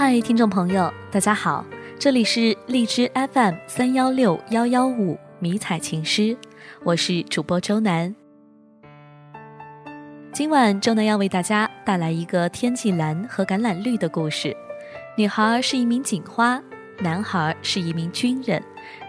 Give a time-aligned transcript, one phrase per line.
[0.00, 1.62] 嗨，听众朋友，大家好，
[1.98, 6.34] 这里是荔枝 FM 三幺六幺幺五迷彩情诗，
[6.82, 8.16] 我是主播周南。
[10.32, 14.56] 今晚周南要为大家带来一个天际蓝和橄榄绿的故事。
[15.18, 16.58] 女孩是一名警花，
[17.00, 18.62] 男孩是一名军人，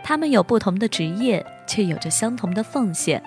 [0.04, 3.24] 他们有不同的职业，却有着相同的奉献。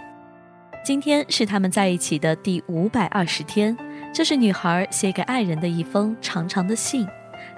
[0.85, 3.75] 今天是他们在一起的第五百二十天，
[4.13, 7.09] 这是女孩写给爱人的一封长长的信。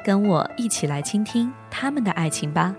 [0.07, 2.73] 跟我一起来倾听他们的爱情吧，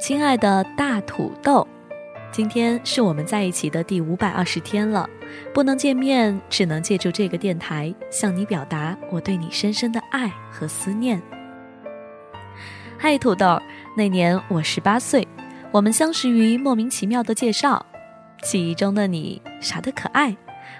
[0.00, 1.68] 亲爱的大土豆，
[2.30, 5.06] 今天是我们在一起的第五百二十天了，
[5.52, 11.20] 不能见面，只能借助这个电台向你表达我对你深深的爱和思念。
[12.96, 13.60] 嗨，土豆，
[13.94, 15.28] 那年我十八岁，
[15.70, 17.84] 我们相识于莫名其妙的介绍。
[18.42, 20.36] 记忆中的你傻得可爱，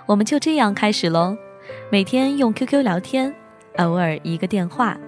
[0.07, 1.37] 我们就这样开始喽。
[1.91, 3.33] 每天用 QQ 聊天，
[3.79, 4.99] 偶尔一个电话。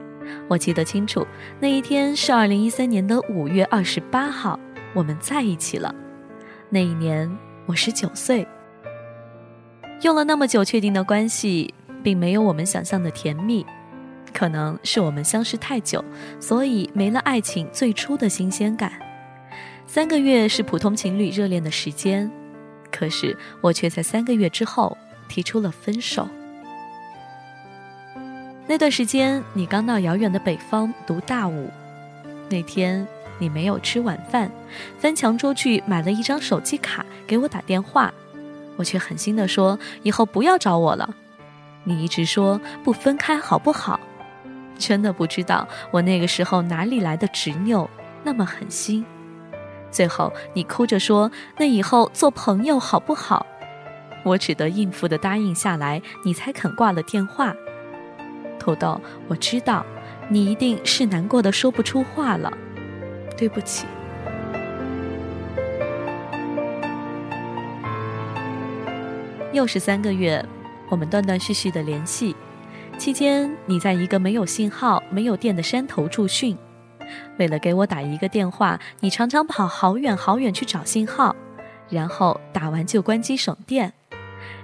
[0.48, 1.26] 我记得清楚，
[1.60, 4.58] 那一天是二零一三年的五月二十八号，
[4.94, 5.92] 我们在一起了。
[6.70, 7.30] 那一年
[7.66, 8.46] 我十九岁。
[10.02, 13.66] 用了那么久确定的关系，并没有我们想象的甜蜜。
[14.32, 16.04] 可能是我们相识太久，
[16.40, 18.92] 所以没了爱情最初的新鲜感。
[19.86, 22.30] 三个月是普通情侣热恋的时间。
[22.94, 24.96] 可是我却在三个月之后
[25.28, 26.28] 提出了分手。
[28.68, 31.68] 那段时间，你刚到遥远的北方读大五。
[32.48, 33.04] 那天
[33.40, 34.48] 你没有吃晚饭，
[35.00, 38.14] 翻墙出去买了一张手机卡给我打电话，
[38.76, 41.16] 我却狠心的说以后不要找我了。
[41.82, 43.98] 你一直说不分开好不好？
[44.78, 47.90] 真的不知道我那个时候哪里来的执拗，
[48.22, 49.04] 那么狠心。
[49.94, 53.46] 最后，你哭着说：“那以后做朋友好不好？”
[54.24, 57.54] 我只得应付的答应下来，你才肯挂了电话。
[58.58, 59.86] 土豆，我知道，
[60.28, 62.52] 你一定是难过的说不出话了，
[63.36, 63.86] 对不起。
[69.52, 70.44] 又是三个月，
[70.88, 72.34] 我们断断续续的联系，
[72.98, 76.58] 期间你在一个没有信号、没有电的山头驻训。
[77.38, 81.34] 为了给我打一个电话，你常常跑好远好远去找信号，
[81.88, 83.92] 然后打完就关机省电。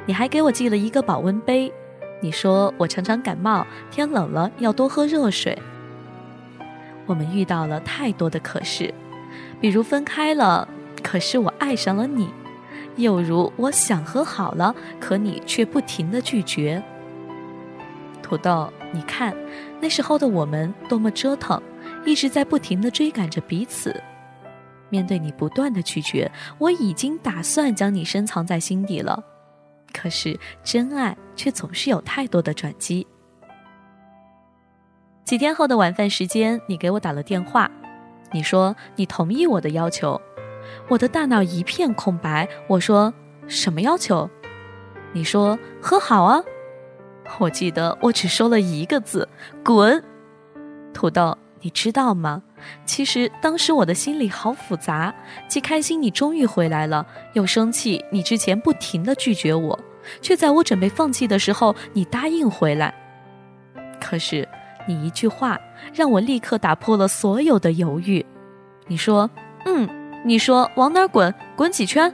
[0.07, 1.73] 你还给我寄了一个保温杯，
[2.21, 5.59] 你说我常常感冒，天冷了要多喝热水。
[7.07, 8.95] 我们遇到了太多的可是，
[9.61, 10.69] 比如分开了，
[11.03, 12.27] 可是我爱上了你；
[12.97, 16.81] 又如我想和好了，可你却不停的拒绝。
[18.23, 19.35] 土豆，你看
[19.81, 21.61] 那时候的我们多么折腾。
[22.05, 23.95] 一直在不停的追赶着彼此，
[24.89, 29.23] 面对你不断的拒绝，我已经打算将你深藏在心底了。
[29.93, 33.07] 可是真爱却总是有太多的转机。
[35.25, 37.71] 几天后的晚饭时间，你给我打了电话，
[38.33, 40.21] 你说你同意我的要求，
[40.89, 42.49] 我的大脑一片空白。
[42.67, 43.13] 我说
[43.47, 44.29] 什么要求？
[45.13, 46.43] 你说和好啊。
[47.39, 49.29] 我记得我只说了一个字：
[49.65, 50.03] 滚，
[50.93, 51.37] 土豆。
[51.61, 52.43] 你知道吗？
[52.85, 55.15] 其实当时我的心里好复杂，
[55.49, 59.79] 既开心你终于回来了，又生气你之前不停的拒绝我，
[60.23, 62.95] 却在我准备放弃的时候，你答应回来。
[64.01, 64.49] 可是
[64.87, 65.61] 你一句话，
[65.95, 68.25] 让我立刻打破了所有的犹豫。
[68.87, 69.31] 你说
[69.67, 69.89] ：“嗯。”
[70.23, 71.35] 你说：“往哪儿滚？
[71.57, 72.13] 滚几圈？”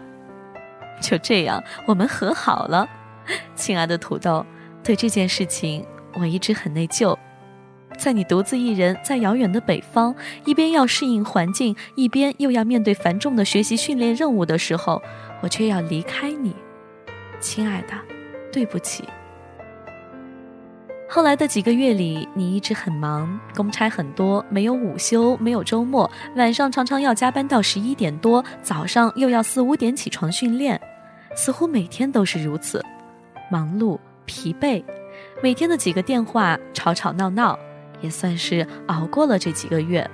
[1.02, 2.88] 就这样，我们和好了。
[3.56, 4.46] 亲爱的土豆，
[4.84, 7.16] 对这件事情，我一直很内疚。
[7.98, 10.14] 在你独自一人在遥远的北方，
[10.44, 15.02] 一边要适应环境，一边又要面对繁重的学习训练任务的时候，
[15.42, 16.54] 我却要离开你，
[17.40, 17.94] 亲爱的，
[18.52, 19.04] 对不起。
[21.08, 30.80] 后来的几个月里，你一直很忙，公差很多，没有午休，没有周末，晚上常常要加班到十一点多，早上又要四五点起床训练，
[31.36, 32.84] 似乎每天都是如此，
[33.50, 34.82] 忙碌、疲惫，
[35.40, 37.56] 每天的几个电话，吵吵闹闹。
[38.00, 40.08] 也算是熬过了这几个月。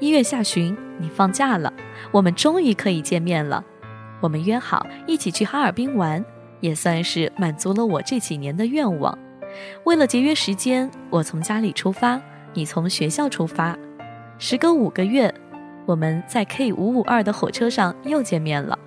[0.00, 1.72] 一月下旬，你放假了，
[2.10, 3.64] 我们终于可以见面了。
[4.20, 6.24] 我们约好一起去哈尔滨玩，
[6.60, 9.16] 也算是满足了我这几年的愿望。
[9.84, 12.20] 为了节约时间，我从家里出发，
[12.54, 13.76] 你从学校出发。
[14.38, 15.32] 时隔五个月，
[15.86, 18.78] 我们在 K 五五二的火车上又见面了。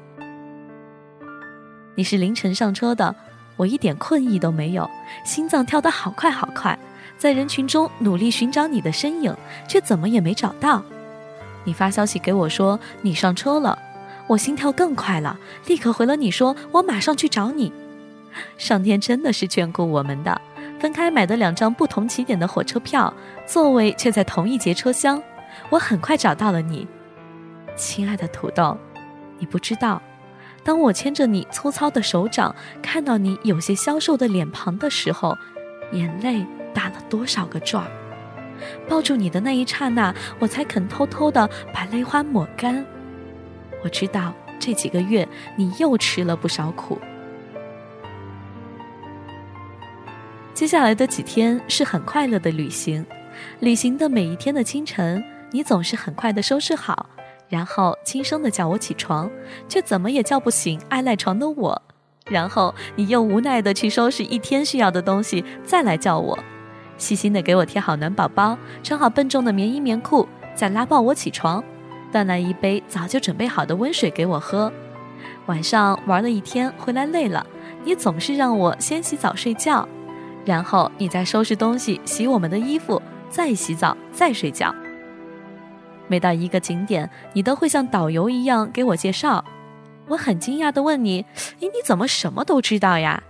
[1.95, 3.15] 你是凌晨上车的，
[3.55, 4.89] 我一点困意都没有，
[5.23, 6.77] 心脏跳得好快好快。
[7.17, 9.35] 在人群中努力寻找你的身影，
[9.67, 10.83] 却怎么也没找到。
[11.63, 13.77] 你发消息给我说你上车了，
[14.27, 17.71] 我心跳更快了，立刻回了你说：“我马上去找你。”
[18.57, 20.41] 上天真的是眷顾我们的，
[20.79, 23.11] 分开买的两张不同起点的火车票，
[23.47, 25.21] 座位却在同一节车厢。
[25.69, 26.85] 我很快找到了你，
[27.77, 28.77] 亲爱的土豆，
[29.39, 30.01] 你不知道，
[30.63, 35.37] 当我牵着你粗糙的手掌，看到你有些消瘦的脸庞的时候，
[35.93, 36.45] 眼泪
[36.75, 37.91] 打了多少个转儿。
[38.87, 42.85] 抱住你的那一刹那，我才肯偷偷的把泪花抹干。
[43.83, 45.27] 我知道这几个月
[45.57, 46.99] 你又吃了不少苦。
[50.53, 53.05] 接下来的几天是很快乐的旅行，
[53.59, 55.21] 旅行的每一天的清晨，
[55.51, 57.09] 你总是很快的收拾好，
[57.49, 59.29] 然后轻声的叫我起床，
[59.67, 61.81] 却怎么也叫不醒爱赖床的我，
[62.27, 66.39] 然后你又无奈的去收拾一天需要的东西，再来叫我。
[66.97, 71.63] 细心的给我贴好暖宝宝，穿好笨重的棉衣棉裤，再拉抱我起床，
[72.11, 74.71] 端来一杯早就准备好的温水给我喝。
[75.47, 77.45] 晚上玩了一天回来累了，
[77.83, 79.87] 你总是让我先洗澡睡觉，
[80.45, 84.73] 然后你再收拾东西、洗我们的衣服，再洗澡、再睡觉。
[86.07, 89.43] 每到一个景点，你都会像导游一样给我介绍。
[90.07, 91.25] 我很惊讶的问你
[91.59, 93.23] ：“诶，你怎么什么都知道呀？”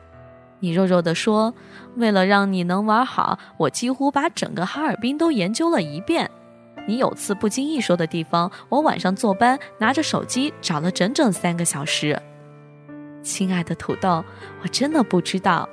[0.59, 1.53] 你弱弱地说。
[1.95, 6.29] 为了让你能玩好，我几乎把整个哈尔滨都研究了一遍。
[6.87, 12.21] 你有次不经意说的地方，我晚上坐班拿着手机找了整整三个小时。
[13.23, 14.23] 亲爱的土豆，
[14.61, 15.67] 我真的不知道。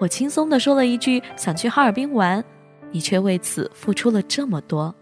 [0.00, 2.44] 我轻松地说了一句想去哈尔滨玩，
[2.90, 4.94] 你却为此付出了这么多。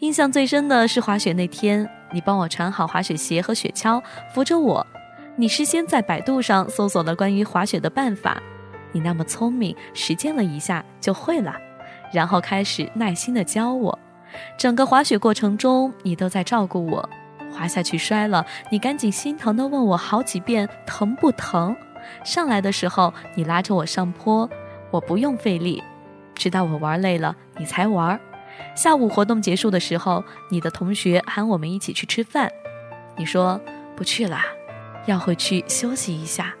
[0.00, 4.02] 印象最深的是滑雪那天，你帮我穿好滑雪鞋和雪橇，
[4.34, 4.84] 扶着我。
[5.40, 8.42] 你事先在百度上搜索了关于滑雪的办法。
[8.92, 11.56] 你那么聪明，实践了一下就会了，
[12.12, 13.98] 然后开始耐心的教我。
[14.58, 17.08] 整个滑雪过程中，你都在照顾我。
[17.50, 21.74] 滑下去摔了，你赶紧心疼的问我好几遍疼不疼。
[22.22, 24.46] 上来的时候，你拉着我上坡，
[24.90, 25.82] 我不用费力，
[26.34, 28.20] 直到我玩累了，你才玩。
[28.74, 32.52] 下午活动结束的时候，你的同学喊我们一起去吃饭，
[33.16, 33.58] 你说
[33.96, 34.38] 不去了，
[35.06, 36.54] 要回去休息一下。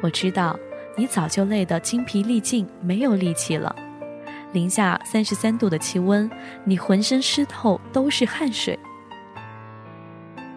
[0.00, 0.58] 我知道。
[0.98, 3.76] 你早就累得精疲力尽，没有力气了。
[4.54, 6.30] 零下三十三度的气温，
[6.64, 8.78] 你浑身湿透，都是汗水。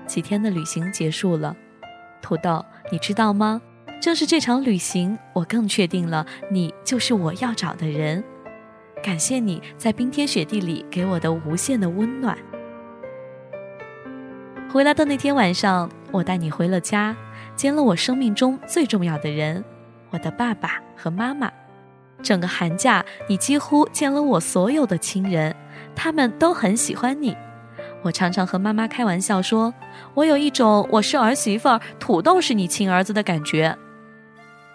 [0.07, 1.53] 几天的旅行结束了，
[2.21, 3.61] 土豆，你知道吗？
[4.01, 8.23] 正是这场旅行，我更确定了你就是我要找的人。
[9.03, 12.37] 感谢你在冰天雪地里给我的无限的温暖。
[14.71, 17.15] 回来的那天晚上，我带你回了家，
[17.55, 19.63] 见了我生命中最重要的人。
[20.09, 21.51] 我的爸爸和妈妈，
[22.23, 25.55] 整个寒假你几乎见了我所有的亲人，
[25.95, 27.35] 他们都很喜欢你。
[28.01, 29.73] 我常常和妈妈开玩笑说，
[30.13, 33.77] 我有一种我是儿媳妇儿，土豆是你亲儿子的感觉。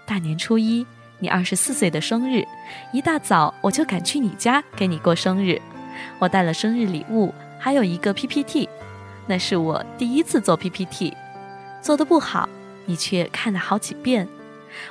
[0.06, 0.86] 大年初一，
[1.19, 2.44] 你二十四岁的生日，
[2.92, 5.60] 一大早我就赶去你家给你过生日。
[6.19, 8.69] 我带了生日礼物，还有一个 PPT，
[9.26, 11.16] 那是我第一次做 PPT，
[11.84, 12.48] 做的不好，
[12.86, 14.26] 你却看了好几遍。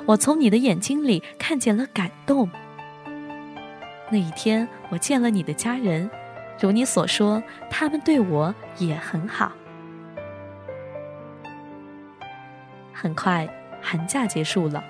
[0.05, 2.47] 我从你的眼睛里看见了感动。
[4.11, 6.07] 那一天，我见了你的家人，
[6.61, 9.51] 如你所说，他们对我也很好。
[12.93, 13.49] 很快，
[13.81, 14.83] 寒假结束了，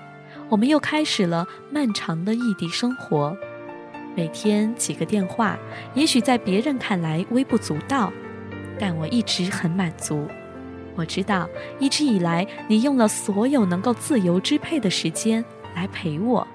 [0.50, 3.34] 我们又开始了漫长的异地生活。
[4.14, 5.56] 每天几个电话，
[5.94, 8.12] 也许在别人看来微不足道，
[8.78, 10.28] 但我一直很满足。
[10.96, 11.48] 我知道，
[11.78, 16.46] 一直以来你用了所有能够自由支配的时间来陪我。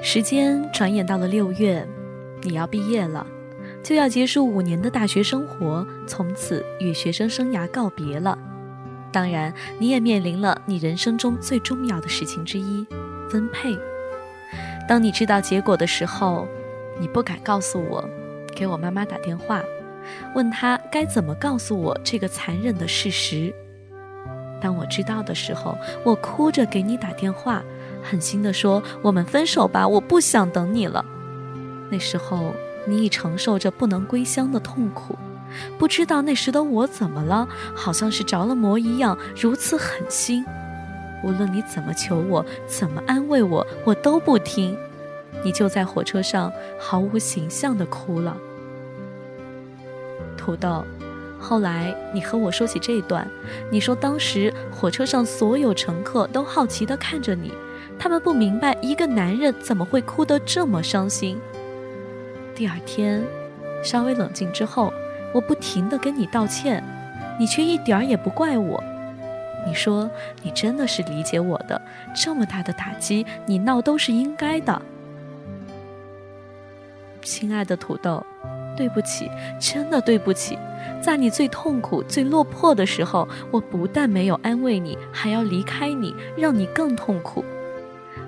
[0.00, 1.86] 时间转眼到了六月，
[2.42, 3.26] 你要毕业了，
[3.82, 8.38] 就要结束五年的大学生活，从此与学生生涯告别了。
[9.10, 12.86] 当然，你也面临了你人生中最重要的事情之一——
[13.30, 13.76] 分配。
[14.86, 16.46] 当你知道结果的时候，
[17.00, 18.08] 你不敢告诉我，
[18.54, 19.62] 给我妈妈打电话，
[20.34, 23.54] 问她该怎么告诉我这个残忍的事实。
[24.60, 27.62] 当我知道的时候，我哭着给你打电话，
[28.02, 31.04] 狠心地说：“我们分手吧，我不想等你了。”
[31.90, 32.54] 那时候，
[32.86, 35.16] 你已承受着不能归乡的痛苦。
[35.78, 40.44] 不知道那时的我怎么了，好像是着了魔一样，如此狠心。
[41.24, 44.76] 无论你怎么求我，怎么安慰我，我都不听。
[45.44, 48.36] 你就在火车上毫无形象地哭了。
[50.36, 50.84] 土豆，
[51.38, 53.28] 后来你和我说起这段，
[53.70, 57.52] 你说当时火车上所有乘客都好奇地看着你，
[57.98, 61.38] 他们不明白一个男人怎么会哭得这么伤心。
[62.54, 63.22] 第二天，
[63.84, 64.92] 稍微冷静之后，
[65.32, 66.82] 我不停地跟你道歉，
[67.38, 68.82] 你却一点儿也不怪我。
[69.66, 70.08] 你说
[70.42, 71.80] 你真的是理解我的，
[72.14, 74.80] 这么大的打击，你闹都是应该的。
[77.20, 78.24] 亲爱的土豆，
[78.76, 79.30] 对不起，
[79.60, 80.56] 真的对不起。
[81.02, 87.44] 在你最痛苦、最落魄的时候，我不但没有安慰你，还要离开你，让你更痛苦。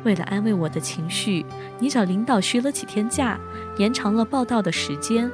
[0.05, 1.47] 为了安慰我的情绪，
[1.79, 3.39] 你找领导续了几天假，
[3.79, 5.31] 延长了报道的时间。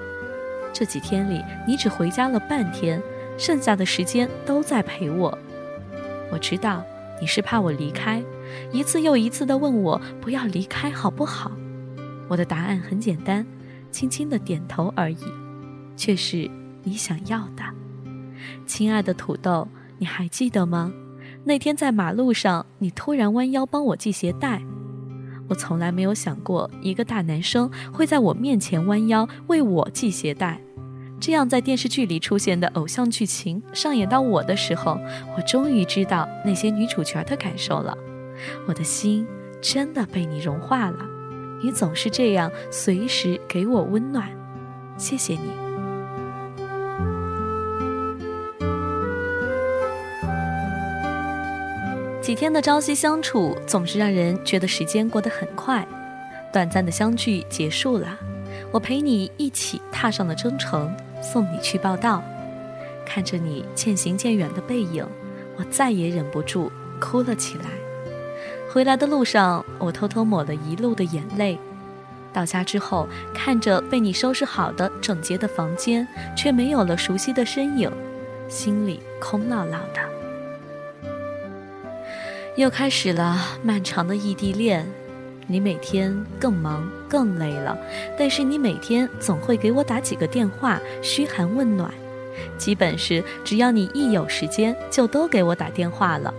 [0.72, 3.02] 这几天里，你只回家了半天，
[3.38, 5.36] 剩下的时间都在陪我。
[6.30, 6.84] 我知道
[7.20, 8.22] 你是怕我离开，
[8.72, 11.50] 一次又一次地问我不要离开好不好。
[12.28, 13.46] 我的答案很简单，
[13.90, 15.24] 轻轻的点头而已，
[15.96, 16.50] 却是。
[16.88, 17.64] 你想要的，
[18.64, 19.66] 亲爱的土豆，
[19.98, 20.92] 你还记得吗？
[21.42, 24.62] 那天在马路上，你突然弯腰帮我系鞋带。
[25.48, 30.60] 我从来没有想过，一个大男生会在我面前弯腰为我系鞋带。
[31.18, 34.98] 这样在电视剧里出现的偶像剧情上演到我的时候，
[35.36, 37.96] 我终于知道那些女主角的感受了。
[38.66, 39.26] 我的心
[39.62, 40.98] 真的被你融化了。
[41.62, 44.28] 你总是这样，随时给我温暖。
[44.98, 45.65] 谢谢你。
[52.26, 55.86] 几天的朝夕相处，总是让人觉得时间过得很快。
[56.52, 58.18] 短暂的相聚结束了，
[58.72, 60.92] 我陪你一起踏上了征程，
[61.22, 62.20] 送你去报道。
[63.06, 65.06] 看着你渐行渐远的背影，
[65.56, 66.68] 我再也忍不住
[67.00, 67.66] 哭了起来。
[68.72, 71.56] 回来的路上，我偷偷抹了一路的眼泪。
[72.32, 76.04] 到家之后，看着被你收拾好的整洁的房间，
[76.36, 77.88] 却没有了熟悉的身影，
[78.48, 80.15] 心里空落落的。
[82.56, 84.86] 又开始了漫长的异地恋，
[85.46, 87.76] 你每天更忙更累了，
[88.18, 91.90] 但是你每天总会给我打几个电话嘘寒问暖，
[92.56, 96.32] 基本是只要你一有时间就都给我打电话了。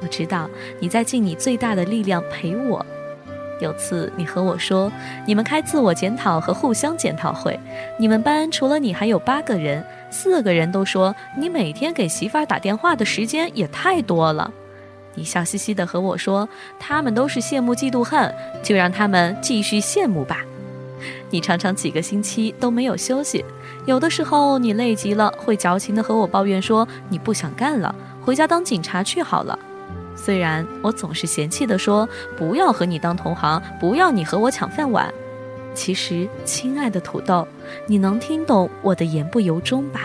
[0.00, 0.48] 我知道
[0.78, 2.86] 你在尽你最大的力量陪我。
[3.60, 4.92] 有次你和我说，
[5.26, 7.58] 你们开自我检讨和互相检讨会，
[7.98, 14.52] 你们班除了你还有八个人，四个人都说你每天给媳妇儿打电话的时间也太多了。
[15.14, 20.44] 你笑嘻嘻地和我说：“他们都是羡慕嫉妒恨，就让他们继续羡慕吧。”
[21.30, 23.44] 你常常几个星期都没有休息，
[23.86, 27.94] 有的时候你累极了，会矫情地和我抱怨说：“你不想干了，
[28.24, 29.58] 回家当警察去好了。”
[30.16, 35.12] 虽然我总是嫌弃地说：“不要和你当同行，不要你和我抢饭碗。”
[35.74, 37.46] 其实，亲爱的土豆，
[37.88, 40.02] 你能听懂我的言不由衷吧？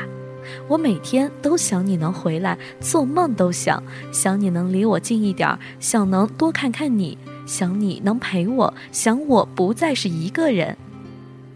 [0.68, 10.78] 我每天都想你能回来，做梦都想想你能离我近一点，想能多看看你，想你能陪我，想我不再是一个人。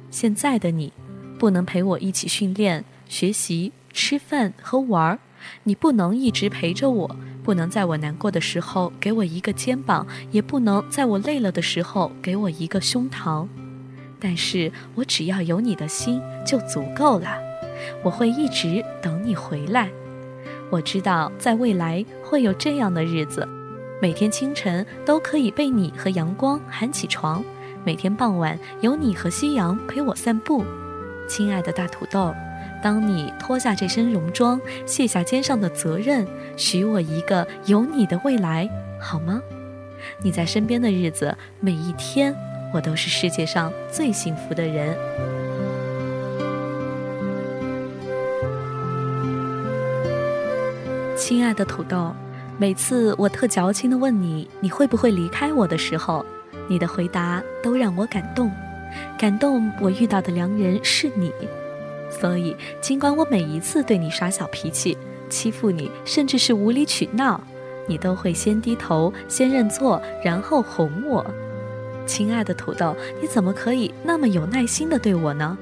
[0.09, 0.91] 现在的你，
[1.37, 5.19] 不能陪我一起训练、学习、吃饭和玩儿，
[5.63, 13.47] 你不能一直陪着我，不能在我难过的时候给我一个肩膀，也不能在我累了的时候给我一个胸膛。
[14.19, 17.42] 但是我只要有你的心就足够了。
[18.01, 19.89] 我会一直等你回来。
[20.69, 23.47] 我知道，在未来会有这样的日子，
[24.01, 27.43] 每天清晨都可以被你和阳光喊起床，
[27.85, 30.65] 每天傍晚有你和夕阳陪我散步。
[31.29, 32.33] 亲爱的大土豆，
[32.81, 38.67] 当你脱下这身戎装，卸下肩上的责任，许我一个有你的未来，
[38.99, 39.41] 好吗？
[40.21, 42.35] 你在身边的日子，每一天，
[42.73, 44.97] 我都是世界上最幸福的人。
[51.25, 52.13] 亲爱的土豆，
[52.57, 56.25] 每次我特矫情的问你你会不会离开我的时候，
[56.67, 58.51] 你的回答都让我感动，
[59.17, 61.31] 感动我遇到的良人是你。
[62.09, 64.97] 所以，尽管我每一次对你耍小脾气、
[65.29, 67.39] 欺负你，甚至是无理取闹，
[67.87, 71.25] 你都会先低头、先认错，然后哄我。
[72.05, 75.57] 亲爱的土豆，你怎么可以那么有耐心的对我呢？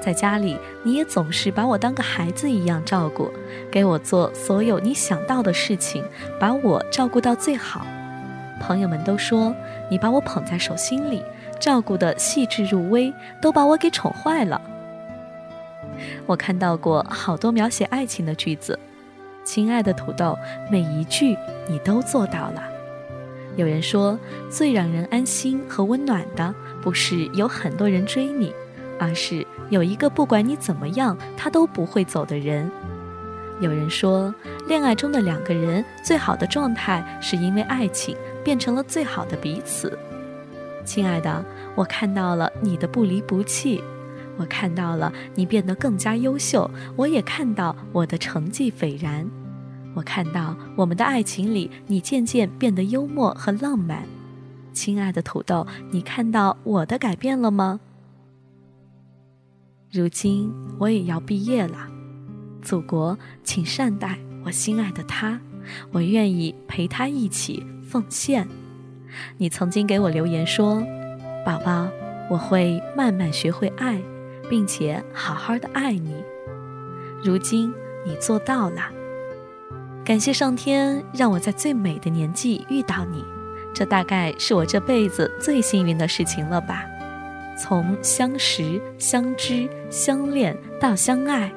[0.00, 3.30] 在家里，你也总是把我当个孩子一样照顾，
[3.70, 6.04] 给我做所有你想到的事情，
[6.38, 7.84] 把我照顾到最好。
[8.60, 9.54] 朋友们都说
[9.90, 11.22] 你把我捧在手心里，
[11.58, 14.60] 照顾的细致入微，都把我给宠坏了。
[16.26, 18.78] 我看到过好多描写爱情的句子，
[19.44, 20.38] 亲爱的土豆，
[20.70, 21.36] 每一句
[21.68, 22.62] 你都做到了。
[23.56, 24.18] 有人说，
[24.50, 28.52] 最让人安心和温暖的，不是有很多人追你。
[28.98, 32.70] 而是有一个不管你怎么样，他都不会走的人。
[33.60, 34.34] 有人说，
[34.68, 39.98] 恋爱中的两个人最好的状态，是因为爱情变成了最好的彼此。
[40.84, 43.82] 亲爱的，我看到了你的不离不弃，
[44.36, 49.26] 我看到了你变得更加优秀，我也看到我的成绩斐然，
[49.94, 54.02] 我看到我们的爱情里，你渐渐变得幽默和浪漫。
[54.74, 57.80] 亲爱的土豆，你看到我的改变了吗？
[59.92, 61.88] 如今我也要毕业了。
[62.60, 65.40] 祖国，请善待我心爱的他，
[65.92, 68.48] 我愿意陪他一起奉献。
[69.38, 70.84] 你曾经给我留言说
[71.46, 71.88] ：“宝宝，
[72.28, 74.02] 我会慢慢学会爱，
[74.50, 76.16] 并且好好的爱你。”
[77.22, 77.72] 如今
[78.04, 78.82] 你做到了，
[80.04, 83.24] 感谢上天让我在最美的年纪遇到你，
[83.72, 86.84] 这大概是我这辈子最幸运的事情了吧。
[87.56, 91.50] 从相识、相知、相恋到相爱。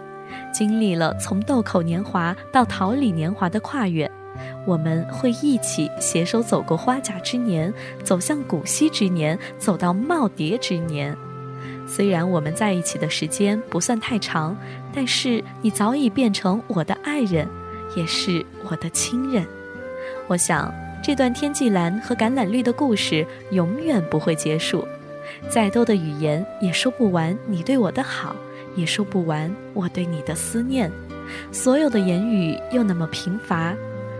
[0.54, 4.10] 经历了从豆蔻年华到桃李年华的跨越，
[4.66, 7.72] 我们会一起携手走过花甲之年，
[8.04, 11.16] 走向古稀之年，走到耄耋之年。
[11.88, 14.56] 虽然我们在一起的时间不算太长，
[14.94, 17.48] 但是你早已变成我的爱人，
[17.96, 19.46] 也是我的亲人。
[20.28, 24.88] 我想这段天际蓝和橄榄绿的故事永远不会结束，
[25.50, 28.36] 再多的语言也说不完你对我的好。
[28.76, 30.90] 也说不完我对你的思念，
[31.52, 33.76] 所有的言语又那么贫乏，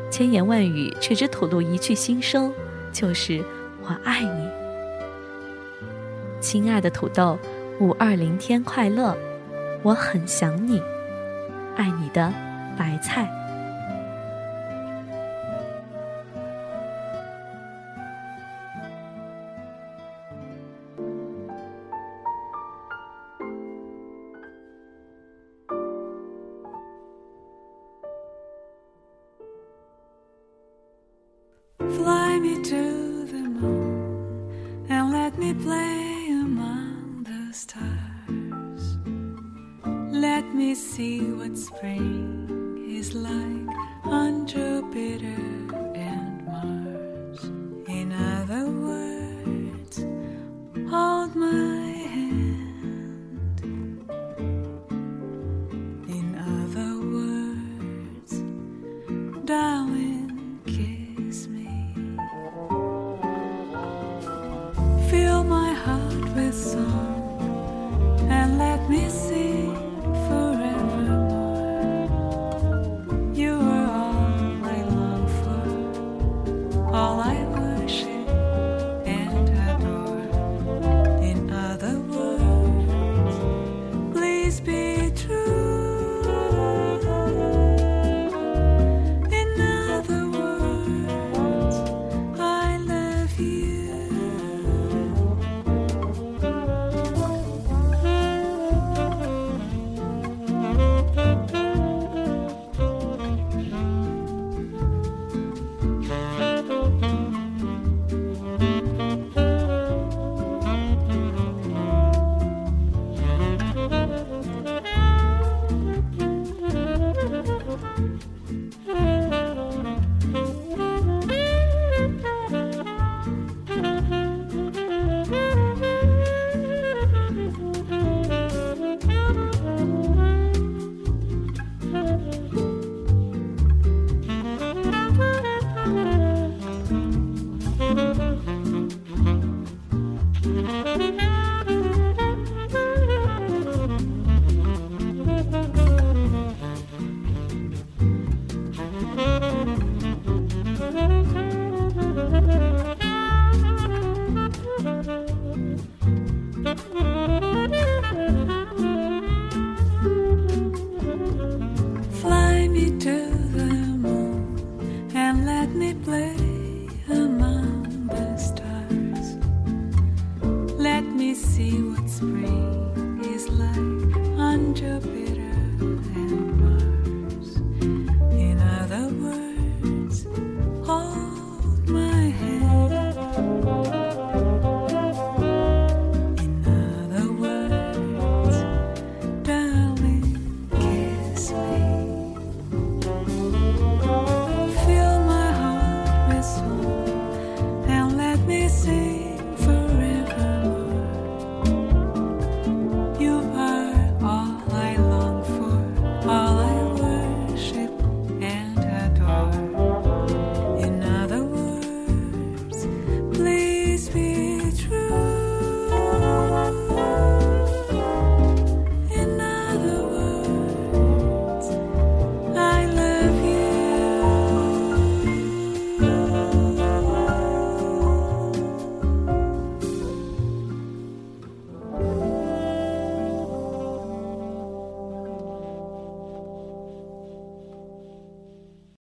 [0.10, 2.52] 千言万语却只吐露一句心声，
[2.92, 3.46] 就是
[3.84, 4.50] 我爱你，
[6.42, 7.38] 亲爱的土豆，
[7.80, 9.16] 五二零天快乐，
[9.84, 10.82] 我很想你，
[11.78, 12.34] 爱你的
[12.76, 13.39] 白菜。